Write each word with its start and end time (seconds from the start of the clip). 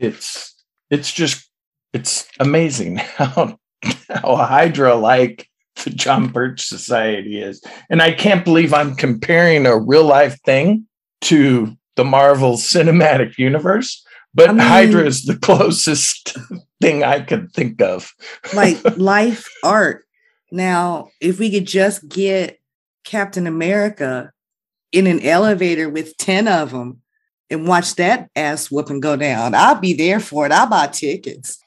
it's 0.00 0.54
it's 0.90 1.12
just 1.12 1.48
it's 1.92 2.26
amazing 2.40 2.96
how 3.16 3.58
how 4.08 4.36
Hydra 4.36 4.94
like 4.94 5.48
the 5.84 5.90
John 5.90 6.28
Birch 6.28 6.62
Society 6.66 7.40
is. 7.40 7.62
And 7.88 8.02
I 8.02 8.12
can't 8.12 8.44
believe 8.44 8.74
I'm 8.74 8.94
comparing 8.94 9.66
a 9.66 9.78
real 9.78 10.04
life 10.04 10.38
thing 10.42 10.86
to 11.22 11.76
the 11.96 12.04
Marvel 12.04 12.54
Cinematic 12.54 13.38
Universe, 13.38 14.04
but 14.34 14.50
I 14.50 14.52
mean, 14.52 14.66
Hydra 14.66 15.04
is 15.04 15.24
the 15.24 15.36
closest 15.42 16.36
thing 16.80 17.02
I 17.04 17.20
could 17.20 17.52
think 17.52 17.80
of. 17.80 18.12
like 18.54 18.78
life 18.96 19.48
art. 19.62 20.04
Now, 20.52 21.08
if 21.20 21.38
we 21.38 21.50
could 21.50 21.66
just 21.66 22.08
get 22.08 22.58
Captain 23.04 23.46
America 23.46 24.32
in 24.92 25.06
an 25.06 25.20
elevator 25.20 25.88
with 25.88 26.16
10 26.16 26.48
of 26.48 26.72
them 26.72 27.02
and 27.50 27.66
watch 27.66 27.94
that 27.96 28.30
ass 28.36 28.70
whooping 28.70 29.00
go 29.00 29.16
down, 29.16 29.54
I'll 29.54 29.80
be 29.80 29.92
there 29.92 30.20
for 30.20 30.46
it. 30.46 30.52
I'll 30.52 30.68
buy 30.68 30.86
tickets. 30.86 31.62